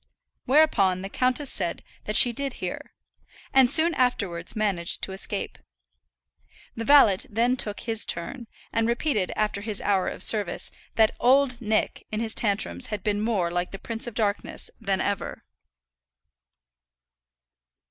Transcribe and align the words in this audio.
Whereupon 0.45 1.03
the 1.03 1.09
countess 1.09 1.51
said 1.51 1.83
that 2.05 2.15
she 2.15 2.33
did 2.33 2.53
hear, 2.53 2.95
and 3.53 3.69
soon 3.69 3.93
afterwards 3.93 4.55
managed 4.55 5.03
to 5.03 5.11
escape. 5.11 5.59
The 6.75 6.83
valet 6.83 7.19
then 7.29 7.55
took 7.55 7.81
his 7.81 8.03
turn; 8.03 8.47
and 8.73 8.87
repeated, 8.87 9.31
after 9.35 9.61
his 9.61 9.79
hour 9.79 10.07
of 10.07 10.23
service, 10.23 10.71
that 10.95 11.15
"Old 11.19 11.61
Nick" 11.61 12.07
in 12.11 12.19
his 12.19 12.33
tantrums 12.33 12.87
had 12.87 13.03
been 13.03 13.21
more 13.21 13.51
like 13.51 13.69
the 13.69 13.77
Prince 13.77 14.07
of 14.07 14.15
Darkness 14.15 14.71
than 14.79 15.01
ever. 15.01 15.43